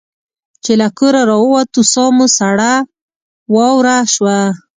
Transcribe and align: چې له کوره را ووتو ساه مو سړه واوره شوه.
چې 0.63 0.73
له 0.81 0.87
کوره 0.97 1.21
را 1.29 1.37
ووتو 1.39 1.81
ساه 1.93 2.11
مو 2.15 2.25
سړه 2.37 2.73
واوره 3.53 3.97
شوه. 4.13 4.39